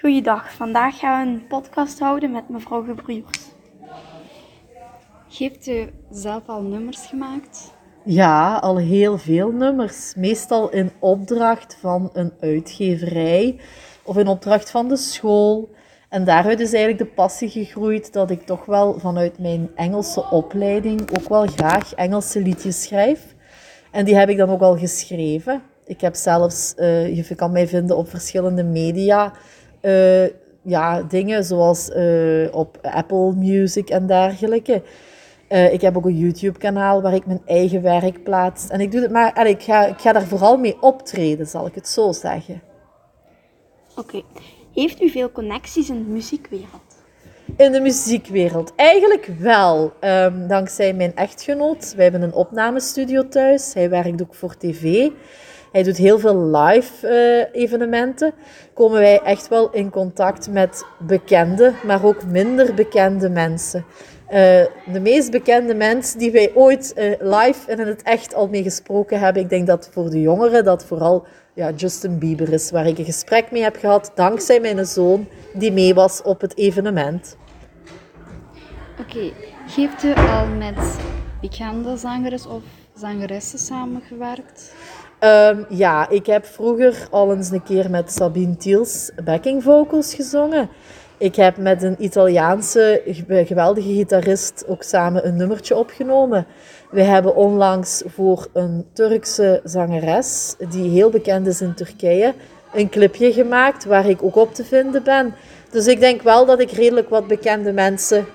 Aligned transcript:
Goeiedag, 0.00 0.52
vandaag 0.52 0.98
gaan 0.98 1.26
we 1.26 1.32
een 1.32 1.46
podcast 1.46 1.98
houden 1.98 2.30
met 2.30 2.48
mevrouw 2.48 2.82
Gebruurs. 2.82 3.38
Heeft 5.38 5.66
u 5.66 5.90
zelf 6.10 6.42
al 6.46 6.62
nummers 6.62 7.06
gemaakt? 7.06 7.72
Ja, 8.04 8.56
al 8.56 8.78
heel 8.78 9.18
veel 9.18 9.50
nummers. 9.50 10.14
Meestal 10.14 10.70
in 10.70 10.90
opdracht 10.98 11.76
van 11.80 12.10
een 12.12 12.32
uitgeverij 12.40 13.60
of 14.02 14.16
in 14.16 14.26
opdracht 14.26 14.70
van 14.70 14.88
de 14.88 14.96
school. 14.96 15.70
En 16.08 16.24
daaruit 16.24 16.60
is 16.60 16.72
eigenlijk 16.72 17.02
de 17.04 17.14
passie 17.14 17.48
gegroeid 17.48 18.12
dat 18.12 18.30
ik 18.30 18.42
toch 18.42 18.64
wel 18.64 18.98
vanuit 18.98 19.38
mijn 19.38 19.70
Engelse 19.74 20.30
opleiding 20.30 21.18
ook 21.18 21.28
wel 21.28 21.46
graag 21.46 21.94
Engelse 21.94 22.40
liedjes 22.40 22.82
schrijf. 22.82 23.34
En 23.90 24.04
die 24.04 24.16
heb 24.16 24.28
ik 24.28 24.36
dan 24.36 24.50
ook 24.50 24.62
al 24.62 24.76
geschreven. 24.76 25.62
Ik 25.84 26.00
heb 26.00 26.14
zelfs, 26.14 26.74
uh, 26.76 27.16
je 27.16 27.34
kan 27.34 27.52
mij 27.52 27.68
vinden 27.68 27.96
op 27.96 28.08
verschillende 28.08 28.64
media, 28.64 29.32
uh, 29.82 30.26
ja, 30.62 31.02
dingen 31.02 31.44
zoals 31.44 31.88
uh, 31.88 32.54
op 32.54 32.78
Apple 32.82 33.32
Music 33.32 33.90
en 33.90 34.06
dergelijke. 34.06 34.82
ik 35.48 35.80
heb 35.80 35.96
ook 35.96 36.04
een 36.04 36.18
YouTube-kanaal 36.18 37.02
waar 37.02 37.14
ik 37.14 37.26
mijn 37.26 37.42
eigen 37.46 37.82
werk 37.82 38.22
plaats. 38.22 38.68
En 38.68 38.80
ik 38.80 38.92
doe 38.92 39.00
het 39.00 39.10
maar, 39.10 39.32
allee, 39.32 39.52
ik, 39.52 39.62
ga, 39.62 39.86
ik 39.86 40.00
ga 40.00 40.12
daar 40.12 40.26
vooral 40.26 40.56
mee 40.56 40.76
optreden, 40.80 41.46
zal 41.46 41.66
ik 41.66 41.74
het 41.74 41.88
zo 41.88 42.12
zeggen. 42.12 42.62
Oké. 43.96 44.22
Heeft 44.74 45.02
u 45.02 45.08
veel 45.08 45.32
connecties 45.32 45.88
in 45.88 46.04
de 46.04 46.10
muziekwereld? 46.10 46.99
In 47.56 47.72
de 47.72 47.80
muziekwereld? 47.80 48.72
Eigenlijk 48.76 49.30
wel. 49.38 49.92
Um, 50.00 50.46
dankzij 50.48 50.94
mijn 50.94 51.16
echtgenoot. 51.16 51.94
Wij 51.94 52.04
hebben 52.04 52.22
een 52.22 52.32
opnamestudio 52.32 53.28
thuis. 53.28 53.74
Hij 53.74 53.90
werkt 53.90 54.22
ook 54.22 54.34
voor 54.34 54.56
tv. 54.56 55.08
Hij 55.72 55.82
doet 55.82 55.96
heel 55.96 56.18
veel 56.18 56.46
live 56.46 57.08
uh, 57.52 57.62
evenementen. 57.62 58.32
Komen 58.74 59.00
wij 59.00 59.20
echt 59.20 59.48
wel 59.48 59.70
in 59.70 59.90
contact 59.90 60.50
met 60.50 60.84
bekende, 60.98 61.72
maar 61.86 62.04
ook 62.04 62.24
minder 62.24 62.74
bekende 62.74 63.28
mensen. 63.28 63.84
Uh, 64.30 64.36
de 64.92 65.00
meest 65.00 65.30
bekende 65.30 65.74
mensen 65.74 66.18
die 66.18 66.30
wij 66.30 66.50
ooit 66.54 66.94
uh, 66.96 67.04
live 67.18 67.70
en 67.70 67.78
in 67.78 67.86
het 67.86 68.02
echt 68.02 68.34
al 68.34 68.48
mee 68.48 68.62
gesproken 68.62 69.20
hebben. 69.20 69.42
Ik 69.42 69.48
denk 69.48 69.66
dat 69.66 69.88
voor 69.92 70.10
de 70.10 70.20
jongeren 70.20 70.64
dat 70.64 70.84
vooral 70.84 71.26
ja, 71.54 71.70
Justin 71.70 72.18
Bieber 72.18 72.52
is, 72.52 72.70
waar 72.70 72.86
ik 72.86 72.98
een 72.98 73.04
gesprek 73.04 73.50
mee 73.50 73.62
heb 73.62 73.76
gehad 73.76 74.12
dankzij 74.14 74.60
mijn 74.60 74.86
zoon 74.86 75.28
die 75.54 75.72
mee 75.72 75.94
was 75.94 76.22
op 76.22 76.40
het 76.40 76.56
evenement. 76.56 77.36
Oké, 79.00 79.16
okay. 79.16 79.32
heeft 79.76 80.02
u 80.02 80.14
al 80.14 80.46
met 80.46 80.98
bekende 81.40 81.96
zangers 81.96 82.46
of 82.46 82.62
zangeressen 82.94 83.58
samengewerkt? 83.58 84.74
Um, 85.20 85.66
ja, 85.68 86.08
ik 86.08 86.26
heb 86.26 86.44
vroeger 86.44 87.08
al 87.10 87.34
eens 87.34 87.50
een 87.50 87.62
keer 87.62 87.90
met 87.90 88.12
Sabine 88.12 88.56
Tiels 88.56 89.10
backing 89.24 89.62
vocals 89.62 90.14
gezongen. 90.14 90.68
Ik 91.20 91.36
heb 91.36 91.56
met 91.56 91.82
een 91.82 91.96
Italiaanse 91.98 93.02
geweldige 93.26 93.92
gitarist 93.92 94.64
ook 94.66 94.82
samen 94.82 95.26
een 95.26 95.36
nummertje 95.36 95.76
opgenomen. 95.76 96.46
We 96.90 97.02
hebben 97.02 97.36
onlangs 97.36 98.02
voor 98.06 98.48
een 98.52 98.86
Turkse 98.92 99.60
zangeres, 99.64 100.54
die 100.70 100.90
heel 100.90 101.10
bekend 101.10 101.46
is 101.46 101.60
in 101.60 101.74
Turkije, 101.74 102.34
een 102.72 102.88
clipje 102.88 103.32
gemaakt 103.32 103.84
waar 103.84 104.08
ik 104.08 104.22
ook 104.22 104.36
op 104.36 104.54
te 104.54 104.64
vinden 104.64 105.02
ben. 105.02 105.34
Dus 105.70 105.86
ik 105.86 106.00
denk 106.00 106.22
wel 106.22 106.46
dat 106.46 106.60
ik 106.60 106.70
redelijk 106.70 107.08
wat 107.08 107.26
bekende 107.26 107.72
mensen 107.72 108.26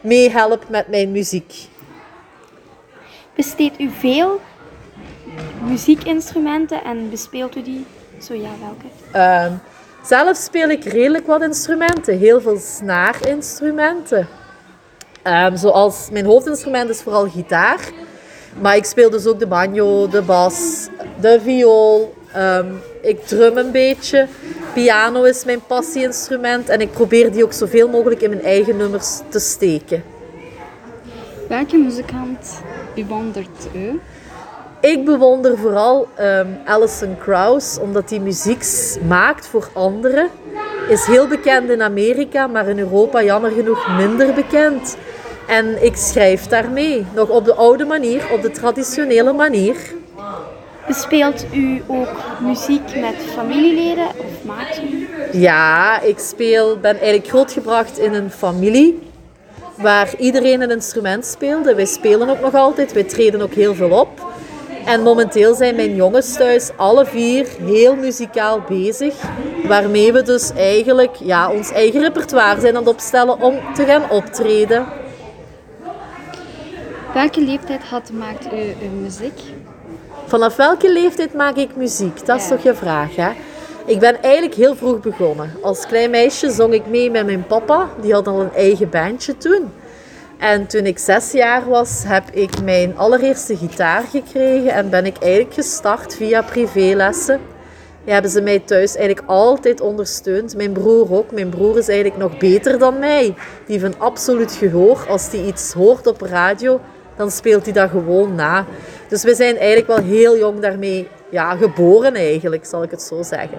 meehelp 0.00 0.68
met 0.68 0.88
mijn 0.88 1.12
muziek. 1.12 1.68
Besteedt 3.34 3.80
u 3.80 3.90
veel 3.90 4.40
muziekinstrumenten 5.62 6.84
en 6.84 7.10
bespeelt 7.10 7.56
u 7.56 7.62
die? 7.62 7.86
Zo 8.20 8.34
ja, 8.34 8.50
welke? 8.60 9.48
Um, 9.50 9.60
zelf 10.06 10.36
speel 10.36 10.68
ik 10.68 10.84
redelijk 10.84 11.26
wat 11.26 11.42
instrumenten, 11.42 12.18
heel 12.18 12.40
veel 12.40 12.58
snaarinstrumenten. 12.58 14.28
Um, 15.24 15.56
zoals 15.56 16.08
mijn 16.12 16.24
hoofdinstrument 16.24 16.90
is 16.90 17.02
vooral 17.02 17.28
gitaar. 17.28 17.80
Maar 18.60 18.76
ik 18.76 18.84
speel 18.84 19.10
dus 19.10 19.26
ook 19.26 19.38
de 19.38 19.46
banjo, 19.46 20.08
de 20.08 20.22
bas, 20.22 20.88
de 21.20 21.40
viool. 21.42 22.14
Um, 22.36 22.80
ik 23.02 23.26
drum 23.26 23.56
een 23.56 23.70
beetje. 23.70 24.26
Piano 24.74 25.22
is 25.22 25.44
mijn 25.44 25.60
passieinstrument. 25.66 26.68
En 26.68 26.80
ik 26.80 26.90
probeer 26.90 27.32
die 27.32 27.44
ook 27.44 27.52
zoveel 27.52 27.88
mogelijk 27.88 28.20
in 28.20 28.30
mijn 28.30 28.42
eigen 28.42 28.76
nummers 28.76 29.20
te 29.28 29.38
steken. 29.38 30.02
Welke 31.48 31.76
muzikant 31.76 32.60
bewondert 32.94 33.68
u? 33.74 34.00
Ik 34.80 35.04
bewonder 35.04 35.58
vooral 35.58 36.08
um, 36.20 36.58
Alison 36.64 37.16
Krauss, 37.18 37.78
omdat 37.78 38.08
die 38.08 38.20
muziek 38.20 38.64
maakt 39.06 39.46
voor 39.46 39.68
anderen. 39.72 40.28
Is 40.88 41.06
heel 41.06 41.26
bekend 41.26 41.70
in 41.70 41.82
Amerika, 41.82 42.46
maar 42.46 42.68
in 42.68 42.78
Europa 42.78 43.22
jammer 43.22 43.50
genoeg 43.50 43.96
minder 43.96 44.34
bekend. 44.34 44.96
En 45.46 45.84
ik 45.84 45.96
schrijf 45.96 46.46
daarmee, 46.46 47.06
nog 47.14 47.28
op 47.28 47.44
de 47.44 47.54
oude 47.54 47.84
manier, 47.84 48.32
op 48.32 48.42
de 48.42 48.50
traditionele 48.50 49.32
manier. 49.32 49.76
Bespeelt 50.86 51.44
u 51.52 51.82
ook 51.86 52.12
muziek 52.40 53.00
met 53.00 53.14
familieleden 53.34 54.06
of 54.06 54.44
maakt 54.44 54.80
u? 54.82 55.08
Ja, 55.32 56.00
ik 56.00 56.18
speel, 56.18 56.78
ben 56.78 56.94
eigenlijk 56.96 57.28
grootgebracht 57.28 57.98
in 57.98 58.14
een 58.14 58.30
familie 58.30 59.02
waar 59.76 60.14
iedereen 60.18 60.60
een 60.60 60.70
instrument 60.70 61.26
speelde. 61.26 61.74
Wij 61.74 61.86
spelen 61.86 62.28
ook 62.28 62.40
nog 62.40 62.54
altijd, 62.54 62.92
wij 62.92 63.04
treden 63.04 63.40
ook 63.40 63.54
heel 63.54 63.74
veel 63.74 63.90
op. 63.90 64.34
En 64.86 65.02
momenteel 65.02 65.54
zijn 65.54 65.76
mijn 65.76 65.94
jongens 65.94 66.32
thuis 66.32 66.70
alle 66.76 67.06
vier 67.06 67.46
heel 67.60 67.96
muzikaal 67.96 68.60
bezig. 68.68 69.14
Waarmee 69.68 70.12
we 70.12 70.22
dus 70.22 70.52
eigenlijk 70.52 71.14
ja, 71.14 71.50
ons 71.50 71.70
eigen 71.72 72.00
repertoire 72.00 72.60
zijn 72.60 72.76
aan 72.76 72.84
het 72.84 72.92
opstellen 72.92 73.40
om 73.40 73.74
te 73.74 73.84
gaan 73.84 74.10
optreden. 74.10 74.86
Welke 77.14 77.40
leeftijd 77.40 77.82
had, 77.82 78.10
maakt 78.12 78.46
u 78.52 78.86
muziek? 79.00 79.40
Vanaf 80.26 80.56
welke 80.56 80.92
leeftijd 80.92 81.34
maak 81.34 81.56
ik 81.56 81.76
muziek? 81.76 82.26
Dat 82.26 82.40
is 82.40 82.48
toch 82.48 82.62
je 82.62 82.74
vraag, 82.74 83.16
hè? 83.16 83.30
Ik 83.86 83.98
ben 83.98 84.22
eigenlijk 84.22 84.54
heel 84.54 84.76
vroeg 84.76 85.00
begonnen. 85.00 85.50
Als 85.62 85.86
klein 85.86 86.10
meisje 86.10 86.50
zong 86.50 86.72
ik 86.72 86.86
mee 86.86 87.10
met 87.10 87.26
mijn 87.26 87.46
papa. 87.46 87.88
Die 88.00 88.12
had 88.12 88.26
al 88.26 88.40
een 88.40 88.54
eigen 88.54 88.90
bandje 88.90 89.36
toen. 89.36 89.70
En 90.38 90.66
toen 90.66 90.86
ik 90.86 90.98
zes 90.98 91.32
jaar 91.32 91.68
was, 91.68 92.02
heb 92.06 92.30
ik 92.30 92.62
mijn 92.62 92.96
allereerste 92.96 93.56
gitaar 93.56 94.02
gekregen 94.02 94.72
en 94.72 94.90
ben 94.90 95.06
ik 95.06 95.16
eigenlijk 95.18 95.54
gestart 95.54 96.16
via 96.16 96.42
privélessen. 96.42 97.40
Die 98.04 98.12
hebben 98.12 98.30
ze 98.30 98.40
mij 98.40 98.58
thuis 98.58 98.96
eigenlijk 98.96 99.28
altijd 99.28 99.80
ondersteund. 99.80 100.56
Mijn 100.56 100.72
broer 100.72 101.12
ook. 101.12 101.30
Mijn 101.32 101.48
broer 101.48 101.78
is 101.78 101.88
eigenlijk 101.88 102.18
nog 102.18 102.38
beter 102.38 102.78
dan 102.78 102.98
mij. 102.98 103.22
Die 103.66 103.78
heeft 103.78 103.94
een 103.94 104.00
absoluut 104.00 104.52
gehoor. 104.52 105.06
Als 105.08 105.30
hij 105.30 105.44
iets 105.44 105.72
hoort 105.72 106.06
op 106.06 106.20
radio, 106.20 106.80
dan 107.16 107.30
speelt 107.30 107.64
hij 107.64 107.72
dat 107.72 107.90
gewoon 107.90 108.34
na. 108.34 108.64
Dus 109.08 109.22
we 109.22 109.34
zijn 109.34 109.56
eigenlijk 109.56 109.86
wel 109.86 110.02
heel 110.02 110.38
jong 110.38 110.60
daarmee 110.60 111.08
ja, 111.30 111.56
geboren 111.56 112.14
eigenlijk, 112.14 112.64
zal 112.64 112.82
ik 112.82 112.90
het 112.90 113.02
zo 113.02 113.22
zeggen. 113.22 113.58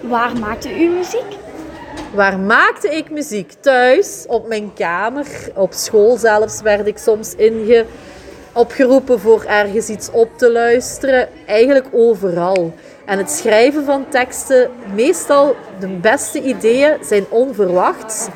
Waar 0.00 0.38
maakte 0.38 0.80
u 0.80 0.88
muziek? 0.88 1.36
Waar 2.14 2.38
maakte 2.38 2.96
ik 2.96 3.10
muziek? 3.10 3.52
Thuis, 3.60 4.24
op 4.28 4.48
mijn 4.48 4.72
kamer, 4.74 5.26
op 5.54 5.72
school 5.72 6.16
zelfs 6.16 6.62
werd 6.62 6.86
ik 6.86 6.98
soms 6.98 7.34
inge 7.34 7.84
opgeroepen 8.52 9.20
voor 9.20 9.44
ergens 9.44 9.88
iets 9.88 10.10
op 10.10 10.38
te 10.38 10.52
luisteren. 10.52 11.28
Eigenlijk 11.46 11.86
overal. 11.92 12.74
En 13.04 13.18
het 13.18 13.30
schrijven 13.30 13.84
van 13.84 14.04
teksten, 14.08 14.70
meestal 14.94 15.56
de 15.80 15.86
beste 15.88 16.42
ideeën 16.42 16.96
zijn 17.00 17.24
onverwachts. 17.28 18.28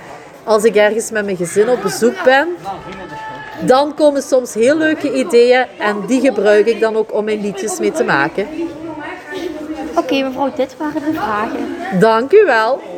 Als 0.44 0.64
ik 0.64 0.76
ergens 0.76 1.10
met 1.10 1.24
mijn 1.24 1.36
gezin 1.36 1.68
op 1.68 1.82
bezoek 1.82 2.24
ben, 2.24 2.48
dan 3.60 3.94
komen 3.94 4.22
soms 4.22 4.54
heel 4.54 4.76
leuke 4.76 5.12
ideeën 5.12 5.66
en 5.78 6.06
die 6.06 6.20
gebruik 6.20 6.66
ik 6.66 6.80
dan 6.80 6.96
ook 6.96 7.14
om 7.14 7.24
mijn 7.24 7.40
liedjes 7.40 7.78
mee 7.78 7.92
te 7.92 8.04
maken. 8.04 8.46
Oké, 9.94 10.22
mevrouw, 10.22 10.52
dit 10.56 10.76
waren 10.76 11.04
de 11.04 11.12
vragen. 11.12 11.76
Dank 12.00 12.32
u 12.32 12.44
wel. 12.44 12.95